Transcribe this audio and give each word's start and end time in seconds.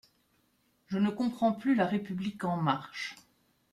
Je 0.87 0.97
ne 0.97 1.11
comprends 1.11 1.51
plus 1.53 1.75
La 1.75 1.85
République 1.85 2.43
en 2.43 2.57
marche. 2.57 3.15